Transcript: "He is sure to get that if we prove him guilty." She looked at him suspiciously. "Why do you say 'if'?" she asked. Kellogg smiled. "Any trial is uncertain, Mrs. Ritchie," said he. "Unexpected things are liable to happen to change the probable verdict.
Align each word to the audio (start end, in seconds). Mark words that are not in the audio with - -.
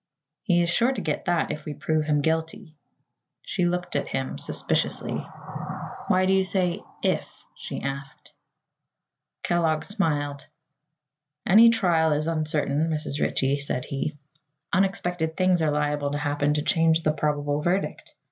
"He 0.41 0.63
is 0.63 0.71
sure 0.71 0.91
to 0.91 0.99
get 0.99 1.25
that 1.25 1.51
if 1.51 1.63
we 1.63 1.75
prove 1.75 2.05
him 2.05 2.21
guilty." 2.23 2.73
She 3.43 3.65
looked 3.65 3.95
at 3.95 4.07
him 4.07 4.39
suspiciously. 4.39 5.13
"Why 6.07 6.25
do 6.25 6.33
you 6.33 6.43
say 6.43 6.81
'if'?" 7.03 7.45
she 7.53 7.81
asked. 7.83 8.31
Kellogg 9.43 9.83
smiled. 9.83 10.47
"Any 11.45 11.69
trial 11.69 12.13
is 12.13 12.25
uncertain, 12.25 12.89
Mrs. 12.89 13.21
Ritchie," 13.21 13.59
said 13.59 13.85
he. 13.85 14.17
"Unexpected 14.73 15.35
things 15.37 15.61
are 15.61 15.69
liable 15.69 16.09
to 16.09 16.17
happen 16.17 16.55
to 16.55 16.63
change 16.63 17.03
the 17.03 17.11
probable 17.13 17.61
verdict. 17.61 18.15